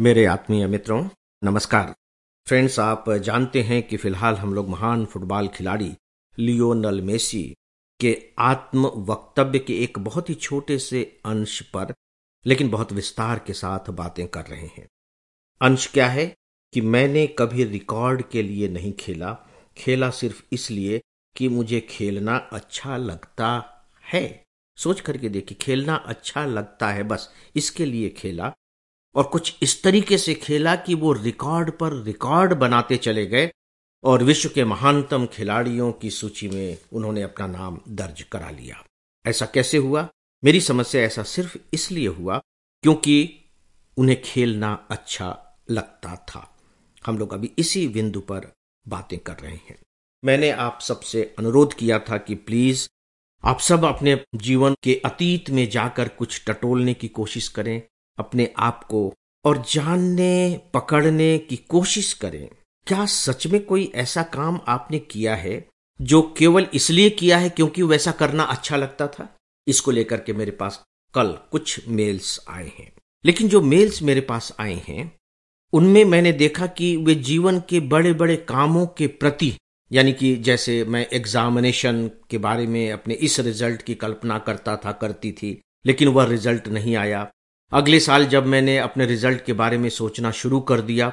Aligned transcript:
मेरे 0.00 0.24
आत्मीय 0.24 0.66
मित्रों, 0.66 1.08
नमस्कार। 1.44 1.94
फ्रेंड्स, 2.46 2.78
आप 2.78 3.10
जानते 3.10 3.62
हैं 3.62 3.82
कि 3.82 3.96
फ़िलहाल 3.96 4.34
हम 4.34 4.54
लोग 4.54 4.68
महान 4.68 5.04
फुटबॉल 5.04 5.48
खिलाड़ी 5.48 5.90
लियोनल 6.38 7.00
मेसी 7.00 7.56
के 8.00 8.22
आत्म 8.38 8.86
वक्तव्य 8.86 9.58
के 9.58 9.78
एक 9.82 9.98
बहुत 9.98 10.30
ही 10.30 10.34
छोटे 10.34 10.78
से 10.78 11.02
अंश 11.24 11.60
पर, 11.60 11.94
लेकिन 12.46 12.70
बहुत 12.70 12.92
विस्तार 12.92 13.38
के 13.38 13.52
साथ 13.52 13.90
बातें 13.90 14.28
कर 14.28 14.44
रहे 14.46 14.66
हैं। 14.66 14.88
अंश 15.60 15.86
क्या 15.86 16.06
है 16.08 16.26
कि 16.72 16.80
मैंने 16.80 17.26
कभी 17.26 17.64
रिकॉर्ड 17.64 18.22
के 18.22 18.42
लिए 18.42 18.68
नहीं 18.68 18.92
खेला। 18.92 19.32
खेला 19.76 20.10
सिर्फ़ 20.10 20.42
इसलिए 20.52 21.02
कि 21.36 21.48
मुझे 21.48 21.80
खेलना 21.80 22.36
अच्छा 22.36 22.96
लगता 22.96 23.50
है। 24.12 24.44
सोच 24.76 25.00
करके 25.00 25.28
देखिए, 25.28 25.58
खेलना 25.60 25.94
अच्छा 25.94 26.46
लगता 26.46 26.88
है, 26.88 27.02
बस 27.02 27.32
इसके 27.56 27.84
लिए 27.84 28.08
खेला 28.08 28.54
और 29.14 29.24
कुछ 29.24 29.54
इस 29.62 29.82
तरीके 29.82 30.18
से 30.18 30.34
खेला 30.34 30.76
कि 30.76 30.94
वो 30.94 31.12
रिकॉर्ड 31.12 31.70
पर 31.70 32.02
रिकॉर्ड 32.02 32.54
बनाते 32.54 32.96
चले 32.96 33.26
गए 33.26 33.52
और 34.04 34.22
विश्व 34.22 34.48
के 34.54 34.64
महानतम 34.64 35.26
खिलाड़ियों 35.26 35.92
की 35.92 36.10
सूची 36.10 36.48
में 36.48 36.78
उन्होंने 36.92 37.22
अपना 37.22 37.46
नाम 37.46 37.80
दर्ज 37.88 38.22
करा 38.22 38.50
लिया। 38.50 38.84
ऐसा 39.26 39.46
कैसे 39.46 39.76
हुआ? 39.76 40.08
मेरी 40.44 40.60
समस्या 40.60 41.02
ऐसा 41.02 41.22
सिर्फ़ 41.22 41.56
इसलिए 41.74 42.08
हुआ 42.08 42.38
क्योंकि 42.82 43.44
उन्हें 43.96 44.22
खेलना 44.22 44.86
अच्छा 44.90 45.58
लगता 45.70 46.16
था। 46.16 46.58
हम 47.06 47.18
लोग 47.18 47.32
अभी 47.32 47.50
इसी 47.58 47.88
बिंदु 47.88 48.20
पर 48.20 48.52
बातें 48.88 49.18
कर 49.18 49.34
रहे 49.34 49.56
हैं। 49.56 49.78
मैंने 50.24 50.50
आप 50.50 50.80
सबसे 50.80 51.34
अनुरोध 51.38 51.74
किया 51.74 51.98
था 51.98 52.18
कि 52.18 52.34
प्लीज़ 52.34 52.88
आप 53.44 53.60
सब 53.60 53.84
अपने 53.84 54.24
जीवन 54.34 54.74
के 54.82 55.02
अतीत 55.04 55.50
में 55.50 55.70
जाकर 55.70 56.08
कुछ 56.08 56.44
टटोलने 56.48 56.94
की 56.94 57.08
कोशिश 57.08 57.48
करें। 57.48 57.82
अपने 58.18 58.54
आप 58.58 58.84
को 58.84 59.14
और 59.44 59.64
जानने, 59.72 60.60
पकड़ने 60.74 61.38
की 61.38 61.56
कोशिश 61.56 62.12
करें। 62.12 62.48
क्या 62.86 63.06
सच 63.06 63.46
में 63.46 63.64
कोई 63.64 63.92
ऐसा 63.94 64.22
काम 64.22 64.60
आपने 64.68 64.98
किया 64.98 65.34
है 65.34 65.68
जो 66.00 66.22
केवल 66.38 66.66
इसलिए 66.74 67.10
किया 67.10 67.38
है 67.38 67.50
क्योंकि 67.50 67.82
वैसा 67.82 68.10
करना 68.10 68.42
अच्छा 68.42 68.76
लगता 68.76 69.06
था? 69.06 69.36
इसको 69.68 69.90
लेकर 69.90 70.20
के 70.20 70.32
मेरे 70.32 70.50
पास 70.50 70.84
कल 71.14 71.38
कुछ 71.50 71.88
मेल्स 71.88 72.40
आए 72.48 72.70
हैं। 72.78 72.92
लेकिन 73.24 73.48
जो 73.48 73.60
मेल्स 73.60 74.02
मेरे 74.02 74.20
पास 74.20 74.52
आए 74.60 74.82
हैं, 74.88 75.16
उनमें 75.72 76.04
मैंने 76.04 76.32
देखा 76.32 76.66
कि 76.66 76.96
वे 76.96 77.14
जीवन 77.14 77.60
के 77.60 77.80
बड़े 77.80 78.12
बड़े 78.12 78.36
कामों 78.36 78.86
के 78.86 79.06
प्रति, 79.06 79.54
यानी 79.92 80.12
कि 80.12 80.36
जैसे 80.36 80.84
मैं 80.84 81.06
एग्जामिनेशन 81.12 82.10
के 82.30 82.38
बारे 82.38 82.66
में 82.66 82.92
अपने 82.92 83.14
इस 83.14 83.40
रिज़ल्ट 83.40 83.82
की 83.82 83.94
कल्पना 83.94 84.38
करता 84.38 84.76
था, 84.76 84.92
करती 84.92 85.32
थी, 85.32 85.60
लेकिन 85.86 86.08
वह 86.08 86.24
रिज़ल्ट 86.24 86.68
नहीं 86.68 86.96
आया। 86.96 87.30
अगले 87.72 87.98
साल 88.00 88.24
जब 88.26 88.46
मैंने 88.46 88.76
अपने 88.78 89.06
रिज़ल्ट 89.06 89.44
के 89.44 89.52
बारे 89.52 89.78
में 89.78 89.88
सोचना 89.90 90.30
शुरू 90.32 90.60
कर 90.60 90.80
दिया 90.82 91.10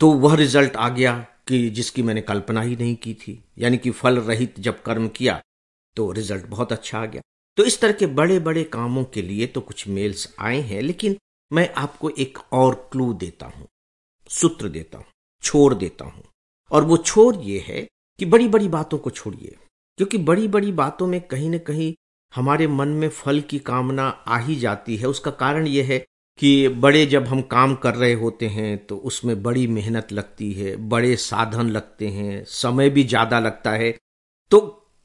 तो 0.00 0.10
वह 0.12 0.34
रिज़ल्ट 0.36 0.76
आ 0.76 0.88
गया 0.88 1.12
कि 1.48 1.68
जिसकी 1.70 2.02
मैंने 2.02 2.20
कल्पना 2.22 2.60
ही 2.60 2.76
नहीं 2.76 2.94
की 2.96 3.12
थी, 3.14 3.42
यानी 3.58 3.78
कि 3.78 3.90
फल 3.90 4.18
रहित 4.20 4.58
जब 4.60 4.82
कर्म 4.82 5.08
किया 5.08 5.40
तो 5.96 6.10
रिज़ल्ट 6.12 6.46
बहुत 6.46 6.72
अच्छा 6.72 6.98
आ 6.98 7.04
गया। 7.06 7.22
तो 7.58 7.64
इस 7.64 7.80
तरह 7.80 7.92
के 7.92 8.06
बड़े 8.08 8.38
बड़े 8.38 8.62
कामों 8.72 9.04
के 9.04 9.22
लिए 9.22 9.46
तो 9.46 9.60
कुछ 9.60 9.86
मेल्स 9.88 10.34
आए 10.40 10.60
हैं, 10.60 10.82
लेकिन 10.82 11.16
मैं 11.50 11.68
आपको 11.74 12.10
एक 12.10 12.38
और 12.52 12.74
क्लू 12.92 13.12
देता 13.14 13.46
हूँ, 13.46 13.66
सूत्र 14.30 14.68
देता 14.68 14.98
हूँ 14.98 15.06
छोड़ 15.42 15.74
देता 15.74 16.04
हूँ। 16.04 16.22
और 16.70 16.84
वो 16.84 16.96
छोर 16.98 17.40
ये 17.42 17.64
है 17.68 17.86
कि 18.20 18.26
बड़ी 18.26 18.48
बड़ी 18.48 18.68
बातों 18.70 18.98
को 18.98 19.10
छोड़िए, 19.12 19.56
क्योंकि 19.98 20.18
बड़ी 20.20 20.48
बड़ी 20.48 20.72
बातों 20.74 21.06
में 21.06 21.20
कहीं 21.22 21.50
ना 21.50 21.58
कहीं 21.60 21.92
हमारे 22.32 22.66
मन 22.68 22.88
में 22.90 23.08
फल 23.10 23.40
की 23.42 23.58
कामना 23.60 24.06
आ 24.26 24.38
ही 24.38 24.56
जाती 24.56 24.96
है। 24.96 25.06
उसका 25.06 25.30
कारण 25.32 25.66
यह 25.66 25.86
है 25.86 25.98
कि 26.38 26.68
बड़े 26.68 27.04
जब 27.06 27.26
हम 27.26 27.40
काम 27.48 27.74
कर 27.74 27.94
रहे 27.94 28.12
होते 28.14 28.46
हैं 28.48 28.76
तो 28.86 28.96
उसमें 28.98 29.42
बड़ी 29.42 29.66
मेहनत 29.68 30.12
लगती 30.12 30.52
है, 30.52 30.74
बड़े 30.78 31.14
साधन 31.18 31.70
लगते 31.70 32.08
हैं, 32.08 32.44
समय 32.44 32.90
भी 32.90 33.04
ज़्यादा 33.04 33.40
लगता 33.40 33.70
है 33.72 33.90
तो 34.52 34.60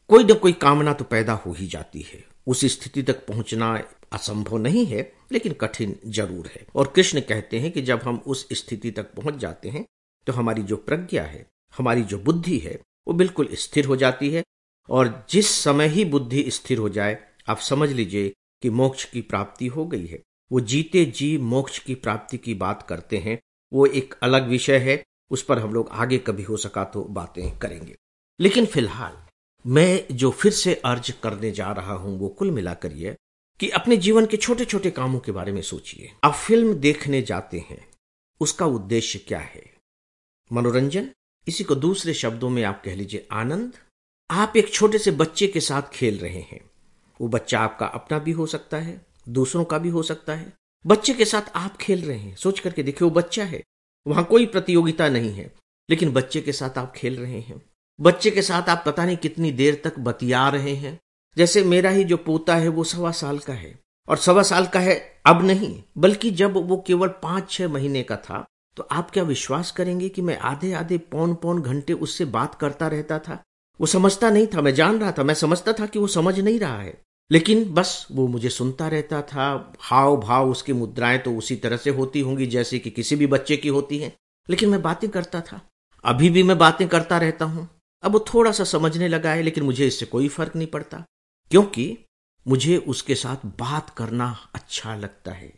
कोई 0.09 0.23
न 0.23 0.33
कोई 0.35 0.51
कामना 0.55 0.93
तो 0.93 1.05
पैदा 1.05 1.33
हो 1.35 1.53
ही 1.53 1.67
जाती 1.67 2.01
है। 2.03 2.23
उस 2.47 2.65
स्थिति 2.67 3.01
तक 3.03 3.25
पहुँचना 3.25 3.73
असंभव 4.13 4.57
नहीं 4.57 4.85
है, 4.85 5.11
लेकिन 5.31 5.53
कठिन 5.53 5.95
ज़रूर 6.07 6.47
है। 6.47 6.65
और 6.75 6.91
कृष्ण 6.95 7.21
कहते 7.21 7.59
हैं 7.59 7.71
कि 7.71 7.81
जब 7.81 8.01
हम 8.03 8.21
उस 8.27 8.47
स्थिति 8.53 8.91
तक 8.91 9.13
पहुँच 9.15 9.37
जाते 9.37 9.69
हैं 9.69 9.85
तो 10.27 10.33
हमारी 10.33 10.61
जो 10.63 10.75
प्रज्ञा 10.77 11.23
है, 11.23 11.45
हमारी 11.73 12.03
जो 12.03 12.17
बुद्धि 12.19 12.57
है, 12.59 12.79
वो 13.07 13.13
बिल्कुल 13.13 13.49
स्थिर 13.55 13.85
हो 13.85 13.95
जाती 13.95 14.29
है 14.29 14.43
और 14.89 15.25
जिस 15.29 15.49
समय 15.49 15.87
ही 15.87 16.05
बुद्धि 16.05 16.51
स्थिर 16.51 16.77
हो 16.77 16.89
जाए, 16.89 17.17
आप 17.47 17.59
समझ 17.59 17.91
लीजिए 17.91 18.33
कि 18.61 18.69
मोक्ष 18.69 19.05
की 19.05 19.21
प्राप्ति 19.21 19.67
हो 19.67 19.85
गई 19.85 20.05
है। 20.05 20.21
वो 20.51 20.59
जीते 20.59 21.05
जी 21.05 21.37
मोक्ष 21.37 21.79
की 21.79 21.95
प्राप्ति 21.95 22.37
की 22.37 22.53
बात 22.53 22.85
करते 22.89 23.17
हैं। 23.17 23.39
वो 23.73 23.85
एक 23.85 24.13
अलग 24.23 24.47
विषय 24.47 24.77
है, 24.77 25.03
उस 25.31 25.43
पर 25.43 25.59
हम 25.59 25.73
लोग 25.73 25.89
आगे 25.91 26.17
कभी 26.17 26.43
हो 26.43 26.57
सका 26.57 26.83
तो 26.83 27.03
बातें 27.03 27.57
करेंगे। 27.59 27.95
लेकिन 28.39 28.65
फ़िलहाल, 28.65 29.17
मैं 29.65 30.05
जो 30.11 30.31
फिर 30.31 30.51
से 30.51 30.73
अर्ज़ 30.75 31.11
करने 31.23 31.51
जा 31.51 31.71
रहा 31.71 31.93
हूँ, 31.93 32.19
वो 32.19 32.29
कुल 32.29 32.51
मिलाकर 32.51 32.91
यह 32.91 33.15
कि 33.59 33.69
अपने 33.69 33.97
जीवन 33.97 34.25
के 34.25 34.37
छोटे 34.37 34.65
छोटे 34.65 34.91
कामों 34.91 35.19
के 35.19 35.31
बारे 35.31 35.51
में 35.51 35.61
सोचिए। 35.61 36.11
आप 36.23 36.33
फ़िल्म 36.33 36.73
देखने 36.73 37.21
जाते 37.21 37.59
हैं, 37.59 37.87
उसका 38.39 38.65
उद्देश्य 38.65 39.19
क्या 39.19 39.39
है? 39.39 39.63
मनोरंजन? 40.53 41.09
इसी 41.47 41.63
को 41.63 41.75
दूसरे 41.75 42.13
शब्दों 42.13 42.49
में 42.49 42.63
आप 42.63 42.81
कह 42.85 42.95
लीजिए 42.95 43.27
आनंद। 43.31 43.73
आप 44.29 44.53
एक 44.57 44.73
छोटे 44.73 44.97
से 44.97 45.11
बच्चे 45.11 45.47
के 45.47 45.59
साथ 45.59 45.81
खेल 45.93 46.17
रहे 46.17 46.39
हैं। 46.41 46.59
वो 47.19 47.27
बच्चा 47.27 47.59
आपका 47.59 47.85
अपना 47.85 48.17
भी 48.19 48.31
हो 48.31 48.45
सकता 48.45 48.77
है, 48.77 49.01
दूसरों 49.29 49.63
का 49.63 49.77
भी 49.77 49.89
हो 49.89 50.03
सकता 50.03 50.33
है। 50.33 50.53
बच्चे 50.85 51.13
के 51.13 51.25
साथ 51.25 51.51
आप 51.55 51.77
खेल 51.77 52.03
रहे 52.05 52.17
हैं। 52.17 52.35
सोच 52.35 52.59
करके 52.59 52.83
देखिए, 52.83 53.05
वो 53.05 53.11
बच्चा 53.11 53.43
है। 53.43 53.61
वहाँ 54.05 54.23
कोई 54.23 54.45
प्रतियोगिता 54.45 55.07
नहीं 55.09 55.31
है, 55.31 55.51
लेकिन 55.89 56.11
बच्चे 56.11 56.41
के 56.41 56.51
साथ 56.51 56.77
आप 56.77 56.91
खेल 56.95 57.15
रहे 57.15 57.39
हैं। 57.39 57.61
बच्चे 57.99 58.31
के 58.31 58.41
साथ 58.41 58.69
आप 58.69 58.83
पता 58.85 59.05
नहीं 59.05 59.17
कितनी 59.17 59.51
देर 59.51 59.81
तक 59.83 59.99
बतिया 59.99 60.47
रहे 60.49 60.75
हैं। 60.75 60.99
जैसे 61.37 61.63
मेरा 61.63 61.89
ही 61.89 62.03
जो 62.03 62.17
पोता 62.17 62.55
है, 62.55 62.67
वो 62.67 62.83
सवा 62.83 63.11
साल 63.11 63.39
का 63.39 63.53
है। 63.53 63.79
और 64.07 64.17
सवा 64.17 64.43
साल 64.43 64.67
का 64.67 64.79
है 64.79 64.95
अब 65.25 65.43
नहीं, 65.45 65.83
बल्कि 65.97 66.31
जब 66.31 66.57
वो 66.67 66.83
केवल 66.87 67.07
पाँच 67.23 67.51
छह 67.51 67.67
महीने 67.67 68.03
का 68.03 68.15
था 68.17 68.45
तो 68.77 68.83
आप 68.91 69.11
क्या 69.11 69.23
विश्वास 69.23 69.71
करेंगे 69.71 70.09
कि 70.09 70.21
मैं 70.21 70.37
आधे 70.37 70.71
आधे 70.73 70.97
पौन 70.97 71.33
पौन 71.35 71.61
घंटे 71.61 71.93
उससे 71.93 72.25
बात 72.25 72.55
करता 72.55 72.87
रहता 72.87 73.19
था? 73.19 73.43
वो 73.79 73.87
समझता 73.87 74.29
नहीं 74.29 74.47
था, 74.47 74.61
मैं 74.61 74.73
जान 74.73 74.99
रहा 74.99 75.11
था, 75.11 75.23
मैं 75.23 75.33
समझता 75.33 75.73
था 75.73 75.85
कि 75.85 75.99
वो 75.99 76.07
समझ 76.07 76.39
नहीं 76.39 76.59
रहा 76.59 76.81
है। 76.81 77.01
लेकिन 77.31 77.63
बस 77.73 78.07
वो 78.11 78.27
मुझे 78.27 78.49
सुनता 78.49 78.87
रहता 78.87 79.21
था 79.21 79.73
हाव 79.79 80.15
भाव 80.17 80.49
उसकी 80.51 80.73
मुद्राएँ 80.73 81.17
तो 81.19 81.35
उसी 81.35 81.55
तरह 81.55 81.77
से 81.77 81.89
होती 81.89 82.19
होंगी 82.19 82.45
जैसे 82.45 82.79
कि 82.79 82.89
किसी 82.89 83.15
भी 83.15 83.27
बच्चे 83.27 83.57
की 83.57 83.69
होती 83.69 83.97
हैं। 83.97 84.11
लेकिन 84.49 84.69
मैं 84.69 84.81
बातें 84.81 85.09
करता 85.09 85.41
था, 85.41 85.61
अभी 86.03 86.29
भी 86.29 86.43
मैं 86.43 86.57
बातें 86.57 86.87
करता 86.87 87.17
रहता 87.17 87.45
हूँ। 87.45 87.67
अब 88.03 88.11
वो 88.11 88.25
थोड़ा 88.33 88.51
सा 88.51 88.63
समझने 88.63 89.07
लगा 89.07 89.31
है, 89.31 89.41
लेकिन 89.41 89.63
मुझे 89.63 89.87
इससे 89.87 90.05
कोई 90.05 90.27
फ़र्क 90.27 90.55
नहीं 90.55 90.67
पड़ता, 90.67 91.03
क्योंकि 91.51 91.97
मुझे 92.45 92.77
उसके 92.77 93.15
साथ 93.15 93.45
बात 93.59 93.89
करना 93.89 94.35
अच्छा 94.55 94.95
लगता 94.95 95.31
है, 95.31 95.53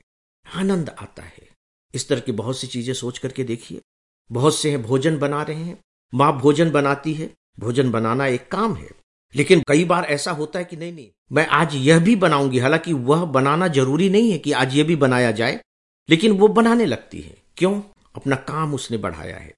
आनंद 0.45 0.89
आता 0.91 1.23
है। 1.23 1.47
इस 1.93 2.07
तरह 2.09 2.19
की 2.19 2.31
बहुत 2.31 2.59
सी 2.59 2.67
चीज़ें 2.67 2.93
सोच 2.93 3.17
करके 3.17 3.43
देखिए, 3.43 3.81
बहुत 4.29 4.55
से 4.55 4.71
हैं, 4.71 4.81
भोजन 4.83 5.17
बना 5.19 5.41
रहे 5.43 5.63
हैं, 5.63 5.77
माँ 6.13 6.37
भोजन 6.39 6.71
बनाती 6.71 7.13
है 7.13 7.29
भोजन 7.59 7.91
बनाना 7.91 8.27
एक 8.27 8.47
काम 8.47 8.75
है। 8.75 8.89
लेकिन 9.35 9.63
कई 9.67 9.85
बार 9.85 10.03
ऐसा 10.03 10.31
होता 10.31 10.59
है 10.59 10.65
कि 10.65 10.75
नहीं 10.75 10.93
नहीं, 10.93 11.09
मैं 11.31 11.47
आज 11.47 11.75
यह 11.75 11.99
भी 11.99 12.15
बनाऊँगी। 12.15 12.59
हालाँकि 12.59 12.93
वह 12.93 13.25
बनाना 13.25 13.67
ज़रूरी 13.67 14.09
नहीं 14.09 14.31
है 14.31 14.37
कि 14.37 14.51
आज 14.51 14.75
यह 14.75 14.83
भी 14.83 14.95
बनाया 14.95 15.31
जाए, 15.31 15.61
लेकिन 16.09 16.31
वो 16.31 16.47
बनाने 16.47 16.85
लगती 16.85 17.21
है। 17.21 17.37
क्यों? 17.57 17.81
अपना 18.15 18.35
काम 18.35 18.73
उसने 18.73 18.97
बढ़ाया 18.97 19.37
है। 19.37 19.53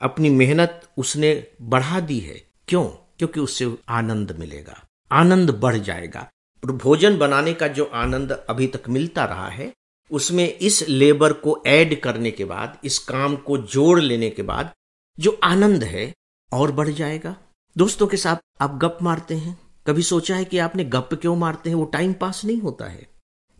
अपनी 0.00 0.30
मेहनत 0.30 0.88
उसने 0.98 1.46
बढ़ा 1.62 2.00
दी 2.00 2.18
है। 2.18 2.44
क्यों? 2.68 2.84
क्योंकि 2.84 3.40
उससे 3.40 3.78
आनंद 3.88 4.36
मिलेगा। 4.38 4.84
आनंद 5.12 5.50
बढ़ 5.50 5.76
जाएगा। 5.76 6.30
भोजन 6.64 7.18
बनाने 7.18 7.54
का 7.54 7.68
जो 7.68 7.84
आनंद 7.84 8.32
अभी 8.32 8.66
तक 8.66 8.88
मिलता 8.88 9.24
रहा 9.24 9.48
है, 9.48 9.72
उसमें 10.10 10.58
इस 10.58 10.88
लेबर 10.88 11.32
को 11.32 11.62
ऐड 11.66 12.00
करने 12.00 12.30
के 12.30 12.44
बाद, 12.44 12.78
इस 12.84 12.98
काम 12.98 13.36
को 13.36 13.58
जोड़ 13.58 14.00
लेने 14.00 14.30
के 14.30 14.42
बाद, 14.42 14.72
जो 15.18 15.40
आनंद 15.44 15.84
है 15.84 16.14
और 16.52 16.72
बढ़ 16.72 16.88
जाएगा। 16.88 17.36
दोस्तों 17.76 18.06
के 18.06 18.16
साथ 18.16 18.36
आप 18.60 18.78
गप 18.78 18.98
मारते 19.02 19.34
हैं। 19.34 19.58
कभी 19.86 20.02
सोचा 20.02 20.36
है 20.36 20.44
कि 20.44 20.58
आपने 20.58 20.84
गप 20.84 21.08
क्यों 21.14 21.36
मारते 21.36 21.70
हैं? 21.70 21.76
वो 21.76 21.84
टाइम 21.84 22.12
पास 22.12 22.44
नहीं 22.44 22.60
होता 22.60 22.84
है। 22.84 23.08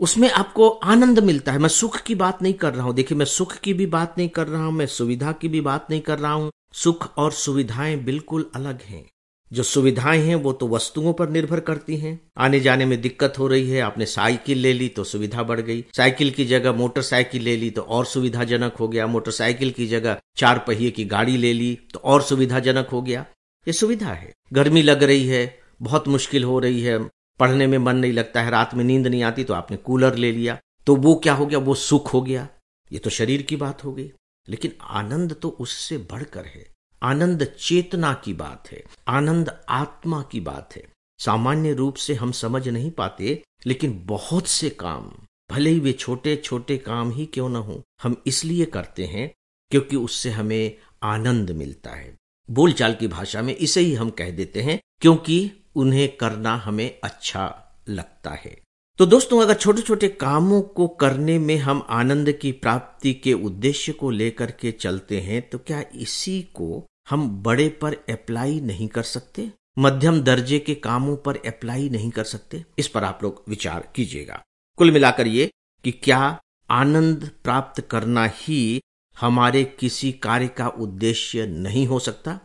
उसमें 0.01 0.31
आपको 0.31 0.69
आनंद 0.69 1.19
मिलता 1.19 1.53
है। 1.53 1.59
मैं 1.59 1.69
सुख 1.69 2.01
की 2.01 2.15
बात 2.15 2.43
नहीं 2.43 2.55
कर 2.55 2.75
रहा 2.75 2.85
हूँ। 2.85 2.95
देखिए, 2.95 3.19
मैं 3.19 3.27
सुख 3.27 3.57
की 3.57 3.75
भी 3.75 3.87
बात 3.87 4.15
नहीं 4.19 4.29
कर 4.29 4.47
रहा 4.47 4.65
हूँ, 4.65 4.73
मैं 4.73 4.87
सुविधा 4.87 5.33
की 5.33 5.49
भी 5.49 5.61
बात 5.61 5.87
नहीं 5.91 6.01
कर 6.01 6.19
रहा 6.19 6.33
हूँ। 6.33 6.51
सुख 6.73 7.17
और 7.17 7.33
सुविधाएँ 7.33 7.97
बिल्कुल 7.97 8.51
अलग 8.55 8.83
हैं। 8.83 9.07
जो 9.53 9.63
सुविधाएँ 9.63 10.21
हैं 10.21 10.35
वो 10.35 10.53
तो 10.53 10.69
वस्तुओं 10.69 11.13
पर 11.13 11.29
निर्भर 11.29 11.61
करती 11.61 11.97
हैं। 11.97 12.21
आने 12.39 12.61
जाने 12.61 12.87
में 12.87 13.01
दिक्कत 13.01 13.35
हो 13.39 13.47
रही 13.47 13.71
है, 13.71 13.81
आपने 13.81 14.07
साइकिल 14.07 14.59
ले 14.59 14.73
ली 14.73 14.89
तो 14.89 15.05
सुविधा 15.05 15.43
बढ़ 15.43 15.61
गई। 15.61 15.85
साइकिल 15.97 16.31
की 16.31 16.45
जगह 16.45 16.73
मोटरसाइकिल 16.73 17.43
ले 17.43 17.57
ली 17.57 17.71
तो 17.71 17.83
और 17.83 18.07
सुविधाजनक 18.07 18.77
हो 18.77 18.89
गया। 18.89 19.07
मोटरसाइकिल 19.07 19.71
की 19.71 19.87
जगह 19.87 20.21
चार 20.37 20.59
पहिए 20.59 20.91
की 20.91 21.05
गाड़ी 21.05 21.37
ले 21.37 21.53
ली 21.53 21.79
तो 21.93 21.99
और 21.99 22.23
सुविधाजनक 22.23 22.89
हो 22.89 23.03
गया। 23.03 23.27
ये 23.69 23.73
सुविधा 23.73 24.13
है। 24.13 24.33
गर्मी 24.53 24.83
लग 24.83 25.03
रही 25.03 25.27
है, 25.27 25.61
बहुत 25.83 26.09
मुश्किल 26.09 26.45
हो 26.45 26.59
रही 26.59 26.83
है। 26.83 26.99
पढ़ने 27.41 27.67
में 27.67 27.79
मन 27.79 27.97
नहीं 27.97 28.13
लगता 28.13 28.43
है, 28.43 28.51
रात 28.51 28.75
में 28.75 28.85
नींद 28.85 29.07
नहीं 29.07 29.23
आती 29.23 29.45
तो 29.45 29.55
आपने 29.55 29.77
कूलर 29.77 30.15
ले 30.15 30.33
लिया। 30.33 30.59
तो 30.87 30.97
वो 30.97 31.15
क्या 31.15 31.35
हो 31.35 31.47
गया? 31.47 31.59
वो 31.59 31.75
सुख 31.75 32.15
हो 32.15 32.23
गया। 32.23 32.49
ये 32.93 32.99
तो 32.99 33.11
शरीर 33.11 33.43
की 33.43 33.57
बात 33.57 33.85
हो 33.85 33.93
गई। 33.93 34.13
लेकिन 34.49 34.73
आनंद 34.83 35.37
तो 35.43 35.49
उससे 35.49 35.99
बढ़कर 35.99 36.45
है। 36.45 36.74
आनंद 37.05 37.45
चेतना 37.59 38.13
की 38.25 38.33
बात 38.35 38.69
है, 38.73 38.83
आनंद 39.09 39.51
आत्मा 39.69 40.23
की 40.23 40.41
बात 40.41 40.77
है। 40.77 40.83
सामान्य 41.21 41.73
रूप 41.73 41.95
से 41.95 42.15
हम 42.15 42.33
समझ 42.33 42.69
नहीं 42.69 42.91
पाते, 42.91 43.43
लेकिन 43.67 44.01
बहुत 44.07 44.47
से 44.47 44.71
काम, 44.71 45.11
भले 45.51 45.71
ही 45.71 45.81
वे 45.81 45.93
छोटे 45.93 46.37
छोटे 46.37 46.77
काम 46.79 47.11
ही 47.11 47.27
क्यों 47.27 47.49
ना 47.49 47.59
हो, 47.59 47.81
हम 48.03 48.17
इसलिए 48.27 48.65
करते 48.67 49.07
हैं 49.07 49.31
क्योंकि 49.73 49.97
उससे 49.97 50.31
हमें 50.31 50.77
आनंद 51.03 51.51
मिलता 51.51 51.91
है। 51.91 52.15
बोलचाल 52.49 52.95
की 52.95 53.09
भाषा 53.09 53.43
में 53.43 53.55
इसे 53.57 53.81
ही 53.81 53.95
हम 53.95 54.11
कह 54.11 54.31
देते 54.31 54.63
हैं, 54.63 54.79
क्योंकि 55.01 55.51
उन्हें 55.77 56.17
करना 56.17 56.55
हमें 56.57 56.99
अच्छा 57.05 57.45
लगता 57.89 58.31
है। 58.35 58.57
तो 58.99 59.07
दोस्तों, 59.07 59.41
अगर 59.43 59.55
छोटे 59.55 59.83
छोटे 59.83 60.09
कामों 60.09 60.61
को 60.63 60.87
करने 60.89 61.39
में 61.39 61.57
हम 61.57 61.87
आनंद 61.91 62.33
की 62.33 62.53
प्राप्ति 62.53 63.13
के 63.15 63.33
उद्देश्य 63.33 63.93
को 63.93 64.11
लेकर 64.11 64.51
के 64.51 64.73
चलते 64.73 65.21
हैं 65.21 65.41
तो 65.51 65.59
क्या 65.59 65.83
इसी 65.95 66.41
को 66.55 66.87
हम 67.11 67.43
बड़े 67.43 67.69
पर 67.69 67.95
अप्लाई 67.95 68.61
नहीं 68.61 68.89
कर 68.89 69.03
सकते, 69.03 69.51
मध्यम 69.79 70.21
दर्जे 70.23 70.59
के 70.59 70.75
कामों 70.75 71.17
पर 71.17 71.37
अप्लाई 71.37 71.89
नहीं 71.89 72.11
कर 72.11 72.25
सकते। 72.25 72.65
इस 72.79 72.89
पर 72.89 73.05
आप 73.05 73.23
लोग 73.23 73.45
विचार 73.49 73.89
कीजिएगा। 73.95 74.43
कुल 74.77 74.91
मिलाकर 74.91 75.27
ये 75.27 75.51
कि 75.85 75.93
क्या 75.93 76.41
आनंद 76.71 77.31
प्राप्त 77.45 77.81
करना 77.81 78.27
ही 78.33 78.81
हमारे 79.21 79.65
किसी 79.65 80.13
कार्य 80.13 80.49
का 80.49 80.69
उद्देश्य 80.69 81.47
नहीं 81.47 81.87
हो 81.87 81.99
सकता? 81.99 82.41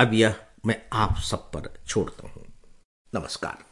अब 0.00 0.14
यह 0.14 0.36
मैं 0.66 0.82
आप 0.92 1.16
सब 1.16 1.38
पर 1.38 1.80
छोड़ता 1.86 2.28
हूँ। 2.28 2.46
नमस्कार। 3.14 3.64